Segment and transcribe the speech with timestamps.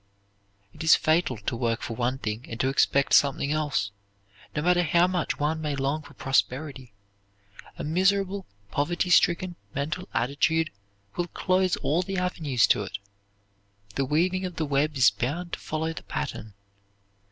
[0.73, 3.91] It is fatal to work for one thing and to expect something else.
[4.55, 6.91] No matter how much one may long for prosperity,
[7.77, 10.71] a miserable, poverty stricken, mental attitude
[11.17, 12.97] will close all the avenues to it.
[13.93, 16.55] The weaving of the web is bound to follow the pattern.